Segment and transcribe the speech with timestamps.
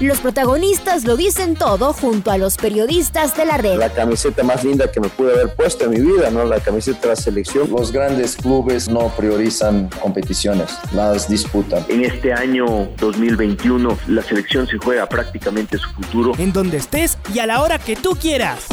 [0.00, 3.78] Los protagonistas lo dicen todo junto a los periodistas de la red.
[3.78, 6.44] La camiseta más linda que me pude haber puesto en mi vida, ¿no?
[6.44, 7.68] La camiseta de la selección.
[7.68, 11.84] Los grandes clubes no priorizan competiciones, las disputan.
[11.88, 16.32] En este año 2021 la selección se juega prácticamente su futuro.
[16.38, 18.66] En donde estés y a la hora que tú quieras.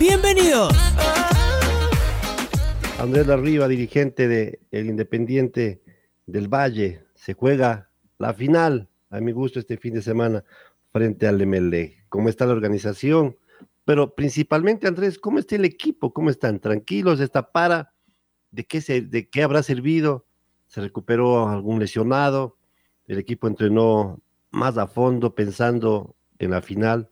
[0.00, 0.74] Bienvenidos.
[2.98, 5.82] Andrés Arriba, dirigente de el Independiente
[6.24, 10.42] del Valle, se juega la final a mi gusto este fin de semana
[10.90, 12.04] frente al MLE.
[12.08, 13.36] ¿Cómo está la organización?
[13.84, 16.12] Pero principalmente, Andrés, ¿cómo está el equipo?
[16.12, 16.60] ¿Cómo están?
[16.60, 17.20] ¿Tranquilos?
[17.20, 17.92] ¿Está para?
[18.50, 20.26] ¿De qué, se, ¿De qué habrá servido?
[20.66, 22.56] ¿Se recuperó algún lesionado?
[23.06, 27.10] El equipo entrenó más a fondo pensando en la final,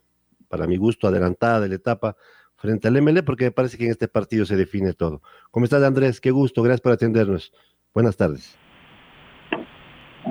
[0.49, 2.17] para mi gusto, adelantada de la etapa
[2.57, 5.23] frente al MLE, porque me parece que en este partido se define todo.
[5.51, 6.21] ¿Cómo estás, Andrés?
[6.21, 7.53] Qué gusto, gracias por atendernos.
[7.93, 8.57] Buenas tardes.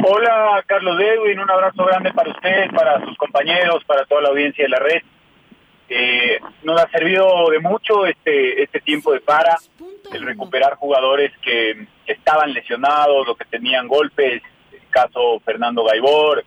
[0.01, 4.63] Hola, Carlos Edwin, un abrazo grande para usted, para sus compañeros, para toda la audiencia
[4.63, 5.01] de la red.
[5.89, 9.57] Eh, nos ha servido de mucho este este tiempo de para,
[10.13, 14.41] el recuperar jugadores que, estaban lesionados o que tenían golpes,
[14.89, 16.43] caso Fernando Gaibor,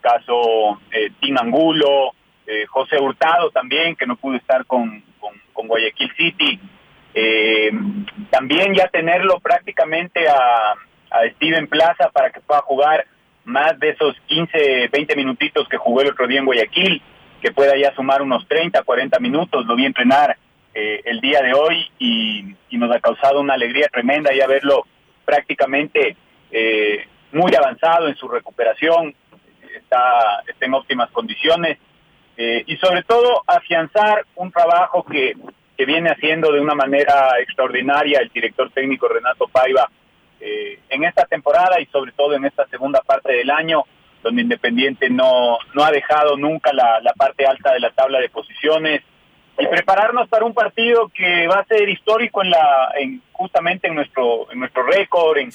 [0.00, 2.12] caso eh, Tim Angulo,
[2.46, 5.02] eh, José Hurtado también, que no pudo estar con,
[5.52, 6.60] con Guayaquil City.
[7.18, 7.70] Eh,
[8.28, 10.74] también ya tenerlo prácticamente a
[11.18, 13.06] a Steven Plaza para que pueda jugar
[13.44, 17.00] más de esos 15, 20 minutitos que jugó el otro día en Guayaquil,
[17.40, 19.64] que pueda ya sumar unos 30, 40 minutos.
[19.66, 20.36] Lo vi entrenar
[20.74, 24.84] eh, el día de hoy y, nos ha causado una alegría tremenda ya verlo
[25.24, 26.14] prácticamente
[26.50, 29.14] eh, muy avanzado en su recuperación,
[29.74, 31.78] está, está en óptimas condiciones
[32.36, 35.34] eh, y sobre todo afianzar un trabajo que,
[35.74, 39.88] que viene haciendo de una manera extraordinaria el director técnico Renato Paiva
[40.40, 43.84] eh, en esta temporada y sobre todo en esta segunda parte del año,
[44.22, 49.02] donde Independiente no, no ha dejado nunca la, parte alta de la tabla de posiciones.
[49.58, 53.94] Y prepararnos para un partido que va a ser histórico en la en, justamente en
[53.94, 55.50] nuestro en nuestro récord en,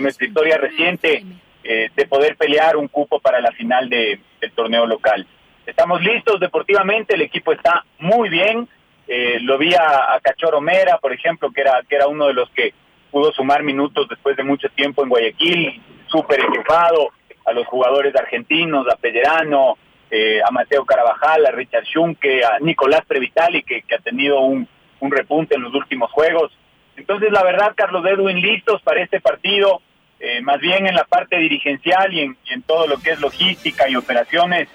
[0.00, 1.22] nuestra historia reciente
[1.62, 5.26] eh, de poder pelear un cupo para la final de, del torneo local.
[5.66, 8.66] Estamos listos deportivamente el equipo está muy bien.
[9.06, 12.34] Eh, lo vi a, a Cachorro Mera por ejemplo que era que era uno de
[12.34, 12.72] los que
[13.12, 17.10] pudo sumar minutos después de mucho tiempo en Guayaquil, súper equipado,
[17.44, 19.76] a los jugadores argentinos, a Pellerano,
[20.10, 24.66] eh, a Mateo Carabajal, a Richard Schunke, a Nicolás Previtali, que, que ha tenido un,
[25.00, 26.52] un, repunte en los últimos juegos.
[26.96, 29.82] Entonces, la verdad, Carlos Edwin, listos para este partido,
[30.18, 33.88] eh, más bien en la parte dirigencial y en, en, todo lo que es logística
[33.88, 34.68] y operaciones,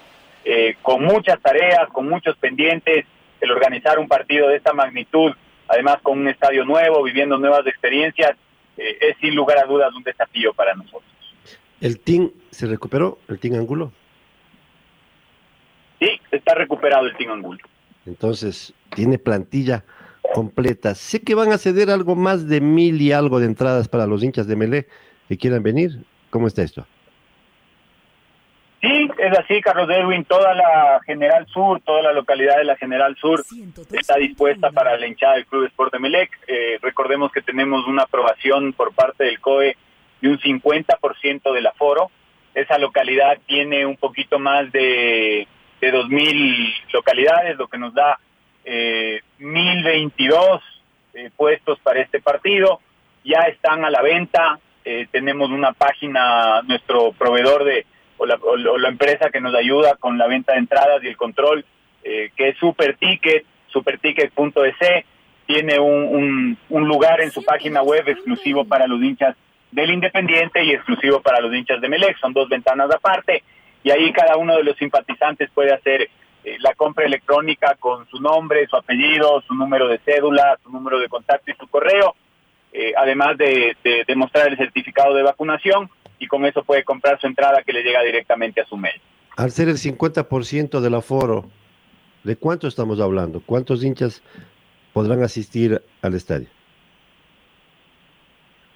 [0.44, 3.04] eh, con muchas tareas, con muchos pendientes,
[3.40, 5.32] el organizar un partido de esta magnitud
[5.68, 8.32] además con un estadio nuevo, viviendo nuevas experiencias,
[8.76, 11.04] eh, es sin lugar a dudas un desafío para nosotros.
[11.80, 13.92] ¿El team se recuperó, el team Angulo?
[16.00, 17.60] Sí, está recuperado el team Angulo.
[18.06, 19.84] Entonces, tiene plantilla
[20.32, 20.94] completa.
[20.94, 24.22] Sé que van a ceder algo más de mil y algo de entradas para los
[24.22, 24.88] hinchas de Melé
[25.28, 26.04] que quieran venir.
[26.30, 26.86] ¿Cómo está esto?
[28.80, 30.24] Sí, es así, Carlos Edwin.
[30.24, 33.42] Toda la General Sur, toda la localidad de la General Sur
[33.92, 36.30] está dispuesta para la hinchada del Club Sport Melec.
[36.46, 39.76] Eh, recordemos que tenemos una aprobación por parte del COE
[40.20, 42.10] de un 50% del aforo.
[42.54, 45.48] Esa localidad tiene un poquito más de,
[45.80, 48.18] de 2.000 localidades, lo que nos da
[48.64, 50.60] eh, 1.022
[51.14, 52.80] eh, puestos para este partido.
[53.24, 54.60] Ya están a la venta.
[54.84, 57.84] Eh, tenemos una página, nuestro proveedor de
[58.18, 61.64] o la, empresa que nos ayuda con la venta de entradas y el control,
[62.02, 65.04] eh, que es Superticket, superticket.es,
[65.46, 69.34] tiene un, un, lugar en su página web exclusivo para los hinchas
[69.70, 73.42] del Independiente y exclusivo para los hinchas de Melec, son dos ventanas aparte,
[73.82, 76.10] y ahí cada uno de los simpatizantes puede hacer
[76.44, 80.98] eh, la compra electrónica con su nombre, su apellido, su número de cédula, su número
[80.98, 82.14] de contacto y su correo,
[82.72, 87.20] eh, además de, de, de mostrar el certificado de vacunación y con eso puede comprar
[87.20, 89.00] su entrada que le llega directamente a su mail.
[89.36, 91.48] Al ser el 50% del aforo,
[92.24, 93.40] ¿de cuánto estamos hablando?
[93.44, 94.22] ¿Cuántos hinchas
[94.92, 96.48] podrán asistir al estadio?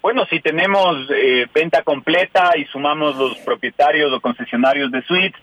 [0.02, 5.40] Bueno, si tenemos eh, venta completa y sumamos los propietarios o concesionarios de suites,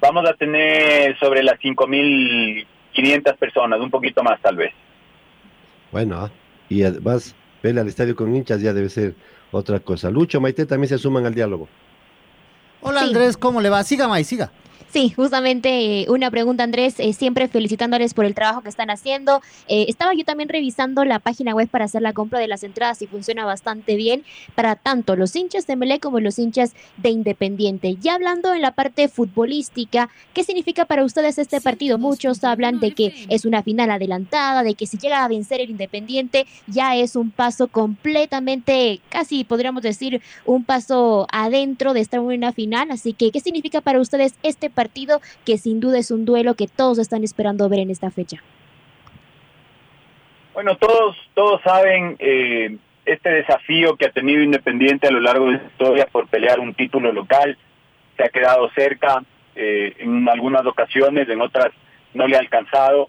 [0.00, 4.72] vamos a tener sobre las 5.500 personas, un poquito más tal vez.
[5.92, 6.30] Bueno, ¿ah?
[6.68, 9.14] y además, verle al estadio con hinchas ya debe ser
[9.50, 10.10] otra cosa.
[10.10, 11.68] Lucho, Maite también se suman al diálogo.
[12.80, 13.82] Hola Andrés, ¿cómo le va?
[13.82, 14.52] Siga, May, siga.
[14.90, 19.42] Sí, justamente eh, una pregunta, Andrés, eh, siempre felicitándoles por el trabajo que están haciendo.
[19.66, 23.02] Eh, estaba yo también revisando la página web para hacer la compra de las entradas
[23.02, 27.96] y funciona bastante bien para tanto los hinchas de Melé como los hinchas de Independiente.
[28.00, 31.98] Ya hablando en la parte futbolística, ¿qué significa para ustedes este partido?
[31.98, 35.70] Muchos hablan de que es una final adelantada, de que si llega a vencer el
[35.70, 42.26] Independiente ya es un paso completamente, casi podríamos decir, un paso adentro de estar en
[42.26, 42.90] una final.
[42.90, 44.88] Así que, ¿qué significa para ustedes este partido?
[44.88, 48.38] partido que sin duda es un duelo que todos están esperando ver en esta fecha.
[50.54, 55.58] Bueno, todos, todos saben eh, este desafío que ha tenido Independiente a lo largo de
[55.58, 57.56] su historia por pelear un título local.
[58.16, 59.22] Se ha quedado cerca
[59.54, 61.72] eh, en algunas ocasiones, en otras
[62.14, 63.08] no le ha alcanzado.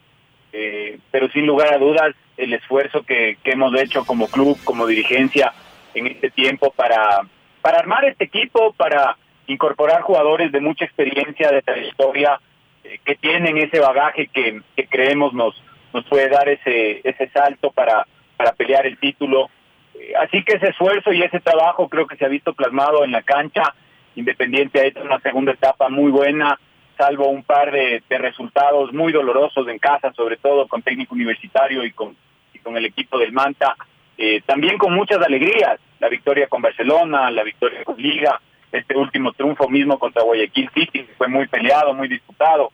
[0.51, 4.85] Eh, pero sin lugar a dudas, el esfuerzo que, que hemos hecho como club, como
[4.85, 5.53] dirigencia
[5.93, 7.21] en este tiempo para,
[7.61, 9.15] para armar este equipo, para
[9.49, 12.39] incorporar jugadores de mucha experiencia, de trayectoria,
[12.83, 15.61] eh, que tienen ese bagaje que, creemos nos,
[15.93, 18.05] nos puede dar ese, ese salto para,
[18.37, 19.49] para pelear el título.
[19.95, 23.11] Eh, así que ese esfuerzo y ese trabajo creo que se ha visto plasmado en
[23.11, 23.73] la cancha.
[24.15, 26.59] Independiente ha hecho una segunda etapa muy buena,
[26.97, 31.91] salvo un par de, resultados muy dolorosos en casa, sobre todo con técnico universitario y
[31.91, 32.15] con,
[32.53, 33.75] y con el equipo del Manta.
[34.17, 38.39] Eh, también con muchas alegrías, la victoria con Barcelona, la victoria con Liga,
[38.71, 42.71] este último triunfo mismo contra Guayaquil City, fue muy peleado, muy disputado.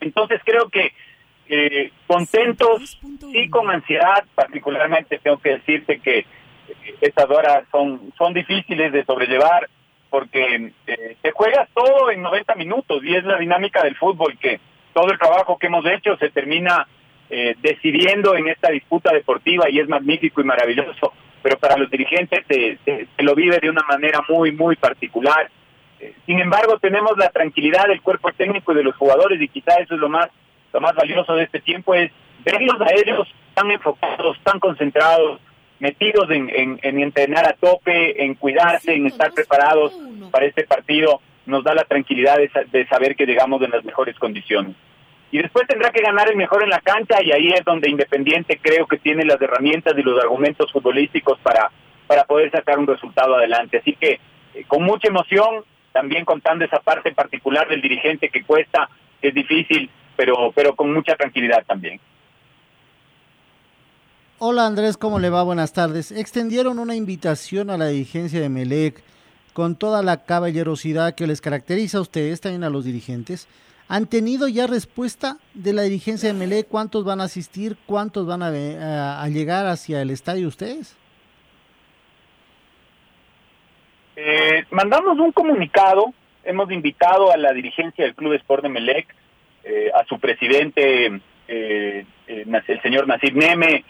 [0.00, 0.92] Entonces creo que
[1.48, 2.98] eh, contentos,
[3.32, 6.26] y con ansiedad, particularmente tengo que decirte que eh,
[7.00, 9.68] estas horas son, son difíciles de sobrellevar
[10.10, 14.60] porque eh, te juegas todo en 90 minutos y es la dinámica del fútbol que
[14.92, 16.86] todo el trabajo que hemos hecho se termina
[17.28, 21.12] eh, decidiendo en esta disputa deportiva y es magnífico y maravilloso
[21.46, 25.48] pero para los dirigentes se, lo vive de una manera muy, muy particular.
[26.00, 29.76] Eh, sin embargo, tenemos la tranquilidad del cuerpo técnico y de los jugadores y quizá
[29.76, 30.28] eso es lo más,
[30.72, 32.10] lo más valioso de este tiempo, es
[32.44, 35.40] verlos a ellos tan enfocados, tan concentrados,
[35.78, 39.92] metidos en, en, entrenar a tope, en cuidarse, en estar preparados
[40.32, 44.18] para este partido, nos da la tranquilidad de, de saber que llegamos en las mejores
[44.18, 44.74] condiciones
[45.30, 48.60] y después tendrá que ganar el mejor en la cancha y ahí es donde Independiente
[48.62, 51.70] creo que tiene las herramientas y los argumentos futbolísticos para,
[52.06, 53.78] para poder sacar un resultado adelante.
[53.78, 54.20] Así que
[54.54, 58.88] eh, con mucha emoción, también contando esa parte particular del dirigente que cuesta,
[59.20, 62.00] que es difícil, pero, pero con mucha tranquilidad también.
[64.38, 65.42] Hola Andrés, ¿cómo le va?
[65.42, 66.12] Buenas tardes.
[66.12, 69.02] Extendieron una invitación a la dirigencia de Melec
[69.54, 73.48] con toda la caballerosidad que les caracteriza a ustedes, también a los dirigentes
[73.88, 76.64] ¿Han tenido ya respuesta de la dirigencia de Melé?
[76.64, 77.76] ¿Cuántos van a asistir?
[77.86, 80.96] ¿Cuántos van a, llegar hacia el estadio ustedes?
[84.16, 86.12] Eh, mandamos un comunicado,
[86.42, 89.14] hemos invitado a la dirigencia del Club Sport de Melec,
[89.62, 93.84] eh, a su presidente, eh, el señor Nasir Neme,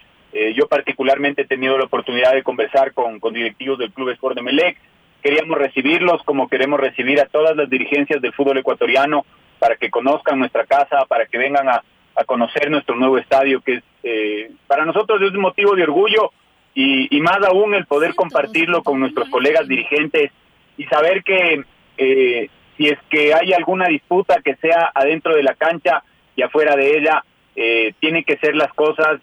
[0.54, 4.42] yo particularmente he tenido la oportunidad de conversar con, con directivos del Club Sport de
[4.42, 4.76] Melec,
[5.22, 9.24] queríamos recibirlos como queremos recibir a todas las dirigencias del fútbol ecuatoriano
[9.58, 11.82] para que conozcan nuestra casa, para que vengan a,
[12.24, 16.32] conocer nuestro nuevo estadio, que es, eh, para nosotros es un motivo de orgullo
[16.74, 20.30] y, más aún el poder compartirlo con nuestros colegas dirigentes
[20.78, 21.62] y saber que
[21.98, 26.02] eh, si es que hay alguna disputa que sea adentro de la cancha
[26.34, 27.22] y afuera de ella,
[27.54, 29.20] eh, tienen que ser las cosas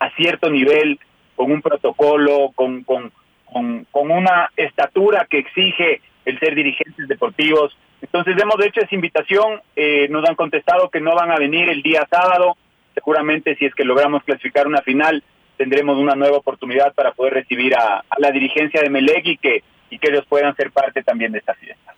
[0.00, 0.98] a cierto nivel,
[1.36, 3.12] con un protocolo, con, con,
[3.44, 9.60] con, con una estatura que exige el ser dirigentes deportivos entonces hemos hecho esa invitación,
[9.76, 12.56] eh, nos han contestado que no van a venir el día sábado,
[12.94, 15.22] seguramente si es que logramos clasificar una final
[15.60, 19.98] tendremos una nueva oportunidad para poder recibir a, la dirigencia de Meleg y que, y
[19.98, 21.92] que ellos puedan ser parte también de esta fiesta.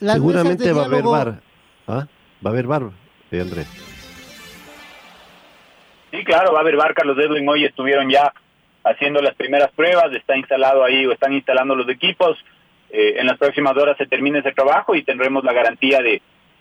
[0.00, 1.40] seguramente va a haber bar,
[1.86, 2.06] ¿Ah?
[2.44, 2.84] va a haber bar,
[3.30, 3.68] eh, Andrés.
[6.10, 8.32] Sí, claro, va a haber bar, Carlos Edwin hoy estuvieron ya
[8.84, 12.38] haciendo las primeras pruebas, está instalado ahí o están instalando los equipos,
[12.92, 16.20] eh, en las próximas horas se termine ese trabajo y tendremos la garantía de,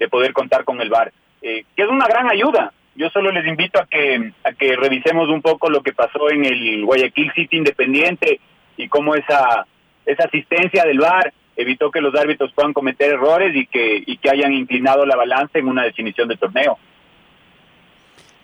[0.10, 2.74] poder contar con el VAR, eh, que es una gran ayuda.
[2.96, 6.44] Yo solo les invito a que, a que revisemos un poco lo que pasó en
[6.44, 8.40] el Guayaquil City Independiente
[8.78, 9.68] y cómo esa,
[10.08, 14.30] esa asistencia del VAR evitó que los árbitros puedan cometer errores y que, y que
[14.32, 16.80] hayan inclinado la balanza en una definición de torneo.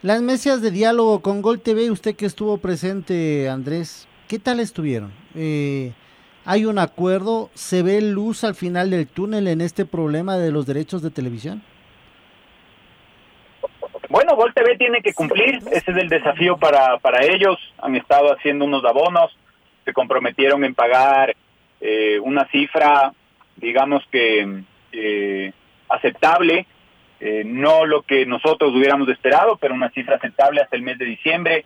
[0.04, 5.12] Las mesas de diálogo con Gol TV, usted que estuvo presente, Andrés, ¿qué tal estuvieron?
[5.34, 5.92] Eh,
[6.50, 7.50] ¿Hay un acuerdo?
[7.56, 11.62] ¿Se ve luz al final del túnel en este problema de los derechos de televisión?
[14.10, 17.58] bueno, Gol TV tiene que cumplir, ese es el desafío para, para ellos.
[17.80, 19.38] Han estado haciendo unos abonos,
[19.84, 21.36] se comprometieron en pagar
[21.82, 23.12] eh, una cifra,
[23.58, 24.64] digamos que
[24.94, 25.52] eh,
[25.90, 26.66] aceptable,
[27.20, 31.06] eh, no lo que nosotros hubiéramos esperado, pero una cifra aceptable hasta el mes de
[31.06, 31.66] diciembre.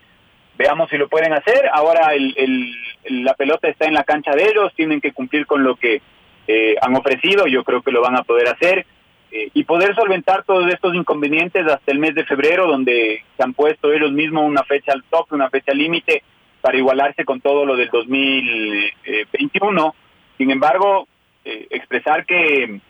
[0.58, 1.70] Veamos si lo pueden hacer.
[1.72, 2.74] Ahora el, el,
[3.06, 6.02] la pelota está en la cancha de ellos, tienen que cumplir con lo que
[6.48, 8.86] eh, han ofrecido, yo creo que lo van a poder hacer.
[9.32, 13.54] Eh, y poder solventar todos estos inconvenientes hasta el mes de febrero, donde se han
[13.54, 16.24] puesto ellos mismos una fecha al tope, una fecha límite,
[16.60, 19.96] para igualarse con todo lo del 2021.
[20.38, 21.08] Sin embargo,
[21.44, 22.82] expresar que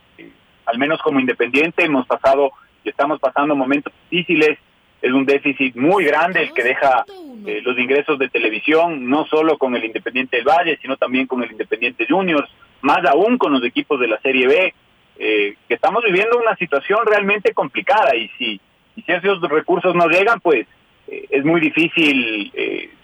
[0.65, 2.51] al menos como independiente, hemos pasado
[2.83, 4.57] y estamos pasando momentos difíciles.
[5.01, 7.05] Es un déficit muy grande el que deja
[7.45, 11.41] eh, los ingresos de televisión, no solo con el Independiente del Valle, sino también con
[11.41, 12.47] el Independiente Juniors,
[12.81, 14.73] más aún con los equipos de la Serie B,
[15.17, 18.61] eh, que estamos viviendo una situación realmente complicada y si,
[18.95, 20.67] y si esos recursos no llegan, pues
[21.07, 22.51] eh, es muy difícil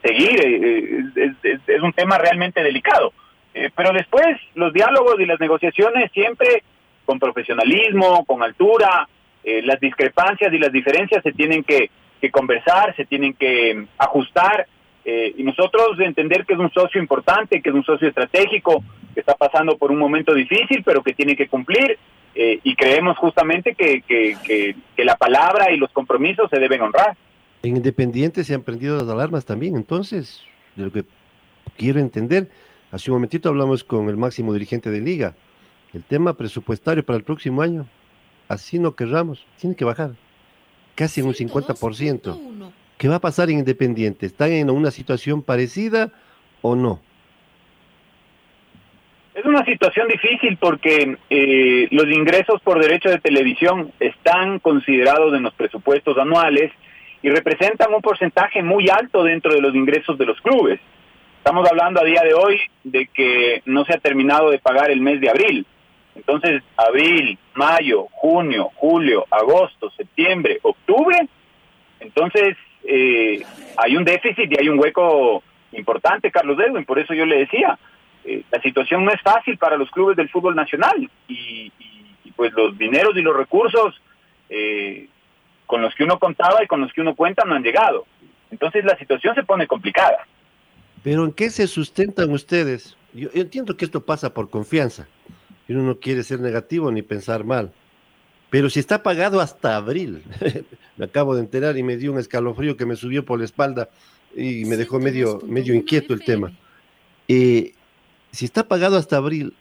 [0.04, 3.12] seguir, es, es, un tema realmente delicado.
[3.76, 6.64] pero después los diálogos y las negociaciones siempre
[7.06, 9.08] con profesionalismo, con altura,
[9.48, 11.90] eh, las discrepancias y las diferencias se tienen que,
[12.32, 14.68] conversar, se tienen que mm, ajustar,
[15.06, 19.22] eh, y nosotros entender que es un socio importante, que es un socio estratégico, que
[19.22, 21.98] está pasando por un momento difícil, pero que tiene que cumplir,
[22.36, 24.76] eh, y creemos justamente que, que,
[25.06, 27.16] la palabra y los compromisos se deben honrar.
[27.64, 30.44] En Independiente se han prendido las alarmas también, entonces,
[30.76, 31.06] de lo que
[31.78, 32.50] quiero entender,
[32.92, 35.36] hace un momentito hablamos con el máximo dirigente de liga,
[35.94, 37.88] el tema presupuestario para el próximo año,
[38.48, 40.12] así no querramos, tiene que bajar
[40.96, 42.72] casi en un 50%.
[42.98, 44.26] ¿Qué va a pasar en Independiente?
[44.26, 46.12] ¿Están en una situación parecida
[46.62, 47.00] o no?
[49.36, 55.44] Es una situación difícil porque eh, los ingresos por derecho de televisión están considerados en
[55.44, 56.72] los presupuestos anuales
[57.22, 60.80] y representan un porcentaje muy alto dentro de los ingresos de los clubes.
[61.38, 65.02] Estamos hablando a día de hoy de que no se ha terminado de pagar el
[65.02, 65.68] mes de abril.
[66.18, 71.30] Entonces, abril, mayo, junio, julio, agosto, septiembre, octubre,
[72.00, 73.44] entonces eh,
[73.78, 75.44] hay un déficit y hay un hueco
[75.74, 77.78] importante, Carlos Edwin, por eso yo le decía,
[78.26, 81.72] eh, la situación no es fácil para los clubes del fútbol nacional y,
[82.36, 84.00] pues los dineros y los recursos
[84.50, 85.08] eh,
[85.66, 88.06] con los que uno contaba y con los que uno cuenta no han llegado.
[88.52, 90.28] Entonces la situación se pone complicada.
[91.04, 92.96] Pero ¿en qué se sustentan ustedes?
[93.14, 95.08] yo entiendo que esto pasa por confianza
[95.68, 97.74] y uno no quiere ser negativo ni pensar mal.
[98.50, 100.24] Pero si está pagado hasta abril,
[100.98, 103.90] me acabo de enterar y me dio un escalofrío que me subió por la espalda
[104.36, 106.58] y me dejó medio, medio inquieto el tema.
[107.28, 107.74] Eh,
[108.32, 109.54] si está pagado hasta abril,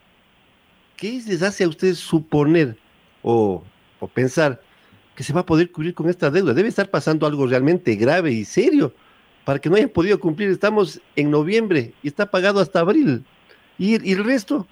[0.96, 2.76] ¿qué les hace a ustedes suponer
[3.22, 3.64] o,
[3.98, 4.60] o pensar
[5.16, 6.54] que se va a poder cubrir con esta deuda?
[6.54, 8.94] Debe estar pasando algo realmente grave y serio
[9.44, 10.50] para que no hayan podido cumplir.
[10.50, 13.24] Estamos en noviembre y está pagado hasta abril.
[13.78, 14.68] ¿Y, y el resto?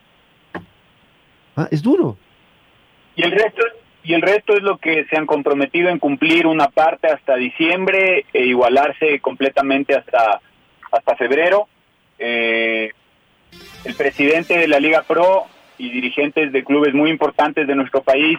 [1.56, 2.16] Ah, es duro.
[3.16, 3.62] Y el resto
[4.02, 8.26] y el resto es lo que se han comprometido en cumplir una parte hasta diciembre
[8.32, 10.40] e igualarse completamente hasta
[10.90, 11.68] hasta febrero.
[12.18, 12.92] Eh,
[13.84, 15.44] el presidente de la Liga Pro
[15.78, 18.38] y dirigentes de clubes muy importantes de nuestro país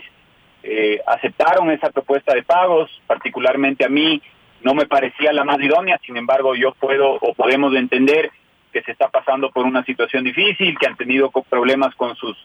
[0.64, 4.22] eh, aceptaron esa propuesta de pagos, particularmente a mí
[4.64, 8.32] no me parecía la más idónea, sin embargo yo puedo o podemos entender
[8.74, 12.36] que se está pasando por una situación difícil, que han tenido problemas con sus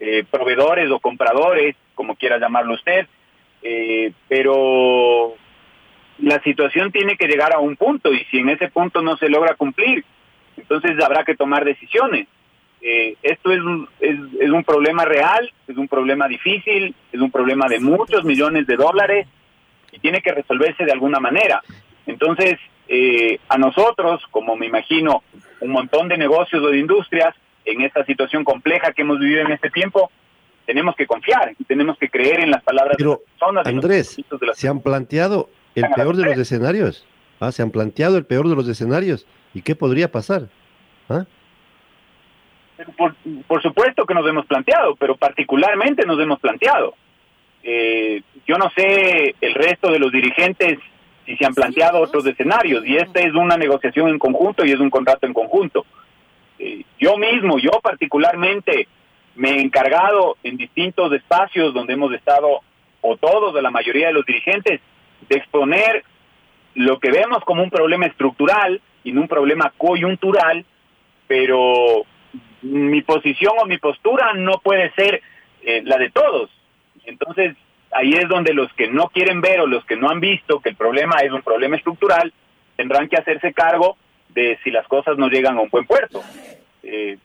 [0.00, 3.06] eh, proveedores o compradores, como quiera llamarlo usted,
[3.62, 5.34] eh, pero
[6.20, 9.28] la situación tiene que llegar a un punto y si en ese punto no se
[9.28, 10.04] logra cumplir,
[10.56, 12.28] entonces habrá que tomar decisiones.
[12.80, 17.32] Eh, esto es un, es, es, un problema real, es un problema difícil, es un
[17.32, 19.26] problema de muchos millones de dólares
[19.90, 21.60] y tiene que resolverse de alguna manera.
[22.06, 22.54] Entonces,
[23.48, 25.22] a nosotros, como me imagino
[25.60, 27.34] un montón de negocios o de industrias,
[27.70, 30.10] en esta situación compleja que hemos vivido en este tiempo,
[30.66, 33.66] tenemos que confiar y tenemos que creer en las palabras de las personas.
[33.66, 34.16] Andrés,
[34.54, 37.06] se han planteado el peor de los escenarios.
[37.40, 37.52] ¿ah?
[37.52, 39.26] Se han planteado el peor de los escenarios.
[39.54, 40.48] ¿Y qué podría pasar?
[41.08, 41.24] ¿Ah?
[42.96, 46.94] Por, supuesto que nos hemos planteado, pero particularmente nos hemos planteado.
[47.62, 50.78] Eh, yo no sé el resto de los dirigentes
[51.26, 54.80] si se han planteado otros escenarios y esta es una negociación en conjunto y es
[54.80, 55.84] un contrato en conjunto.
[56.58, 58.88] Eh, yo mismo, yo particularmente,
[59.36, 62.60] me he encargado en distintos espacios donde hemos estado,
[63.00, 64.80] o todos de la mayoría de los dirigentes,
[65.28, 66.04] de exponer
[66.74, 70.64] lo que vemos como un problema estructural y no un problema coyuntural,
[71.26, 72.04] pero
[72.62, 75.22] mi posición o mi postura no puede ser
[75.62, 76.50] eh, la de todos.
[77.04, 77.56] Entonces,
[77.92, 80.70] ahí es donde los que no quieren ver o los que no han visto que
[80.70, 82.32] el problema es un problema estructural,
[82.76, 83.96] tendrán que hacerse cargo
[84.38, 86.22] de si las cosas no llegan a un buen puerto.
[86.82, 87.18] Eh,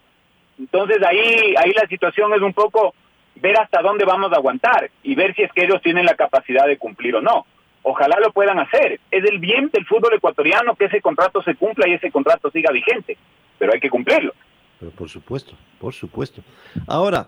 [0.58, 2.94] entonces ahí, ahí la situación es un poco
[3.36, 6.66] ver hasta dónde vamos a aguantar y ver si es que ellos tienen la capacidad
[6.66, 7.46] de cumplir o no.
[7.84, 9.00] Ojalá lo puedan hacer.
[9.12, 12.72] Es el bien del fútbol ecuatoriano que ese contrato se cumpla y ese contrato siga
[12.72, 13.18] vigente,
[13.60, 14.34] pero hay que cumplirlo.
[14.80, 16.42] Pero por supuesto, por supuesto.
[16.88, 17.28] Ahora,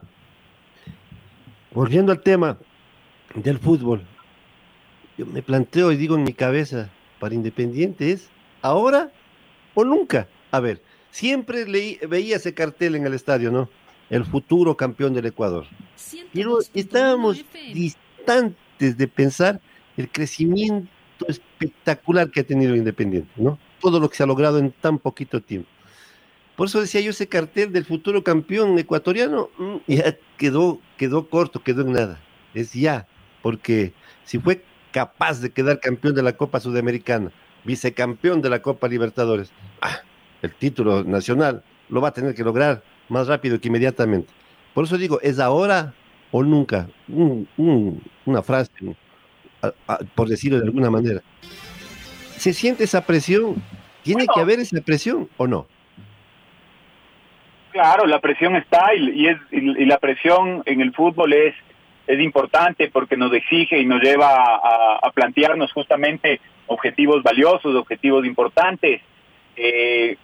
[1.72, 2.58] volviendo al tema
[3.36, 4.02] del fútbol,
[5.18, 6.90] yo me planteo y digo en mi cabeza,
[7.20, 9.12] para Independiente es ahora
[9.76, 10.28] o nunca.
[10.52, 13.70] A ver, siempre leí, veía ese cartel en el estadio, ¿no?
[14.10, 15.66] El futuro campeón del Ecuador.
[16.34, 19.62] Pero estábamos distantes de pensar
[19.98, 20.90] el crecimiento
[21.28, 23.58] espectacular que ha tenido Independiente, ¿no?
[23.80, 25.70] Todo lo que se ha logrado en tan poquito tiempo.
[26.56, 31.62] Por eso decía yo, ese cartel del futuro campeón ecuatoriano mm, ya quedó, quedó corto,
[31.62, 32.22] quedó en nada.
[32.54, 33.08] Es ya,
[33.42, 37.32] porque si fue capaz de quedar campeón de la Copa Sudamericana,
[37.66, 40.00] vicecampeón de la Copa Libertadores, ah,
[40.42, 44.32] el título nacional lo va a tener que lograr más rápido que inmediatamente.
[44.74, 45.94] Por eso digo, es ahora
[46.32, 46.88] o nunca.
[47.08, 48.72] una frase,
[50.16, 51.22] por decirlo de alguna manera.
[52.38, 53.56] ¿Se siente esa presión?
[54.04, 55.68] ¿Tiene que haber esa presión o no?
[57.72, 61.56] Claro, la presión está y, es, y, la presión en el fútbol es,
[62.08, 69.02] es importante porque nos exige y nos lleva a, plantearnos justamente objetivos valiosos, objetivos importantes.
[69.56, 70.18] Eh,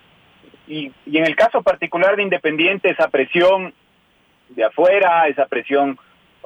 [0.68, 3.74] y, y, en el caso particular de Independiente, esa presión
[4.50, 5.98] de afuera, esa presión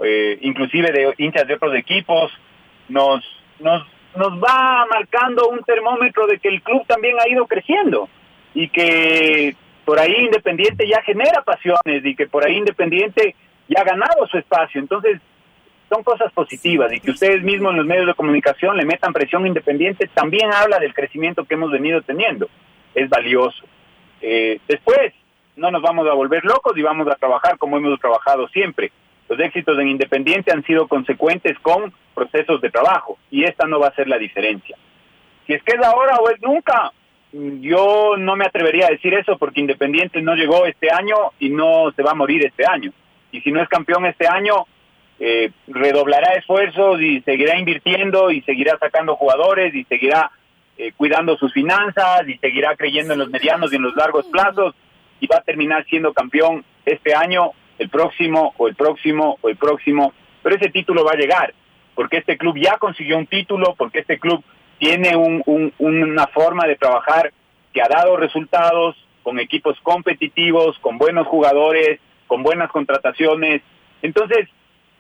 [0.04, 2.32] eh, inclusive de hinchas de otros equipos,
[2.90, 3.24] nos,
[3.60, 3.86] nos,
[4.16, 8.10] nos va marcando un termómetro de que el club también ha ido creciendo
[8.54, 13.36] y que por ahí Independiente ya genera pasiones y que por ahí Independiente
[13.70, 14.82] ya ha ganado su espacio.
[14.82, 15.22] Entonces,
[15.96, 19.48] son cosas positivas y que ustedes mismos en los medios de comunicación le metan presión
[19.48, 22.50] Independiente también habla del crecimiento que hemos venido teniendo.
[22.94, 23.64] Es valioso.
[24.22, 25.14] Eh, después,
[25.56, 28.92] no nos vamos a volver locos y vamos a trabajar como hemos trabajado siempre.
[29.30, 33.88] Los éxitos en Independiente han sido consecuentes con procesos de trabajo y esta no va
[33.88, 34.76] a ser la diferencia.
[35.48, 36.92] Si es que es ahora o es nunca,
[37.32, 41.92] yo no me atrevería a decir eso porque Independiente no llegó este año y no
[41.96, 42.92] se va a morir este año.
[43.32, 44.66] Y si no es campeón este año,
[45.20, 50.32] eh, redoblará esfuerzos y seguirá invirtiendo y seguirá sacando jugadores y seguirá
[50.78, 54.76] eh, cuidando sus finanzas y seguirá creyendo en los medianos y en los largos plazos
[55.20, 59.56] y va a terminar siendo campeón este año, el próximo o el próximo o el
[59.56, 60.14] próximo.
[60.44, 61.54] Pero ese título va a llegar
[61.96, 64.44] porque este club ya consiguió un título, porque este club
[64.78, 67.32] tiene un, una forma de trabajar
[67.74, 73.62] que ha dado resultados con equipos competitivos, con buenos jugadores, con buenas contrataciones.
[74.02, 74.50] Entonces,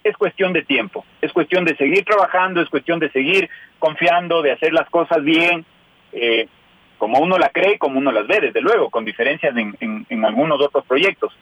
[0.05, 4.51] es cuestión de tiempo, es cuestión de seguir trabajando, es cuestión de seguir confiando, de
[4.51, 5.65] hacer las cosas bien,
[6.11, 6.47] eh,
[6.99, 10.85] como uno la cree, como uno las ve, desde luego, con diferencias en, algunos otros
[10.85, 11.35] proyectos.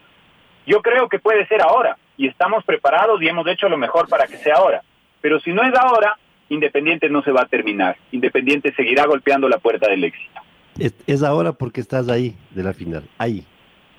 [0.66, 4.26] Yo creo que puede ser ahora y estamos preparados y hemos hecho lo mejor para
[4.26, 4.82] que sea ahora.
[5.20, 6.16] Pero si no es ahora,
[6.48, 7.96] Independiente no se va a terminar.
[8.12, 10.40] Independiente seguirá golpeando la puerta del éxito.
[10.78, 13.44] Es, ahora porque estás ahí de la final, ahí.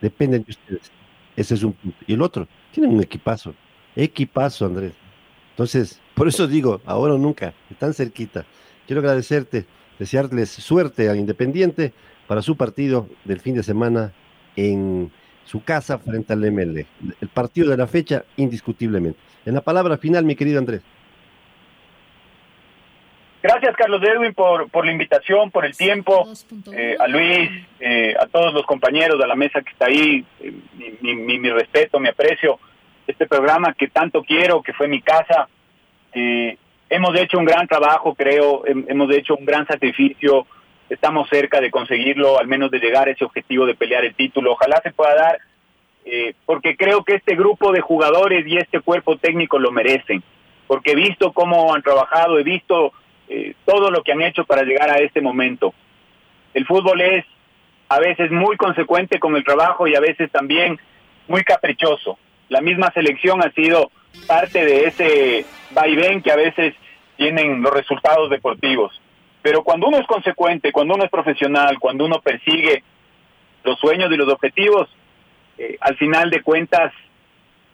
[0.02, 0.92] Dependen de ustedes.
[1.36, 1.98] Ese es un punto.
[2.08, 3.54] Y el otro, tienen un equipazo.
[3.96, 4.94] Equipazo, Andrés.
[5.52, 8.46] Entonces, por eso digo, ahora o nunca, están cerquita.
[8.88, 9.66] Quiero agradecerte,
[10.00, 11.94] desearles suerte al Independiente
[12.28, 14.14] para su partido del fin de semana
[14.56, 15.12] en
[15.46, 16.86] su casa frente al ML.
[17.22, 19.20] El partido de la fecha, indiscutiblemente.
[19.46, 20.82] En la palabra final, mi querido Andrés.
[23.44, 26.28] Gracias, Carlos Edwin, por, por la invitación, por el tiempo,
[26.74, 30.52] eh, a Luis, eh, a todos los compañeros de la mesa que está ahí, eh,
[31.02, 32.60] mi, mi, mi, respeto, mi aprecio.
[33.08, 35.48] Este programa que tanto quiero, que fue mi casa.
[36.14, 40.48] hemos hecho un gran trabajo, creo, hemos hecho un gran sacrificio,
[40.90, 44.54] estamos cerca de conseguirlo, al menos de llegar a ese objetivo de pelear el título.
[44.54, 45.40] Ojalá se pueda dar,
[46.46, 50.24] porque creo que este grupo de jugadores y este cuerpo técnico lo merecen,
[50.68, 52.94] porque he visto cómo han trabajado, he visto
[53.28, 55.74] eh, todo lo que han hecho para llegar a este momento.
[56.54, 57.26] El fútbol es
[57.90, 60.80] a veces muy consecuente con el trabajo y a veces también
[61.28, 62.20] muy caprichoso.
[62.50, 63.92] La misma selección ha sido
[64.28, 66.74] parte de ese vaivén que a veces
[67.18, 69.02] tienen los resultados deportivos.
[69.42, 72.84] Pero cuando uno es consecuente, cuando uno es profesional, cuando uno persigue
[73.64, 74.90] los sueños y los objetivos,
[75.58, 76.92] eh, al final de cuentas,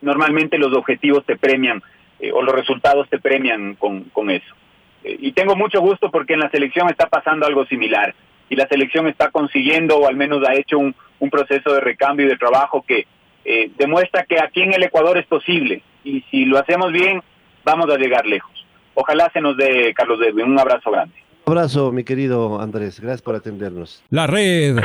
[0.02, 1.82] normalmente los objetivos te premian
[2.20, 4.56] eh, o los resultados te premian con, con eso
[5.04, 8.14] y tengo mucho gusto porque en la selección está pasando algo similar
[8.50, 12.26] y la selección está consiguiendo o al menos ha hecho un, un proceso de recambio
[12.26, 13.08] y de trabajo que
[13.46, 17.22] eh, demuestra que aquí en el Ecuador es posible y si lo hacemos bien
[17.64, 18.52] vamos a llegar lejos.
[18.94, 21.16] Ojalá se nos dé, Carlos Debe, un abrazo grande.
[21.46, 23.00] Un abrazo, mi querido Andrés.
[23.00, 24.04] Gracias por atendernos.
[24.10, 24.78] La red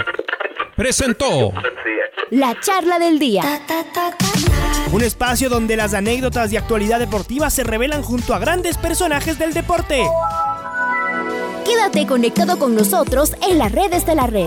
[0.76, 1.52] presentó
[2.30, 3.42] La charla del día.
[4.92, 9.52] Un espacio donde las anécdotas de actualidad deportiva se revelan junto a grandes personajes del
[9.52, 10.04] deporte.
[11.64, 14.46] Quédate conectado con nosotros en las redes de la red.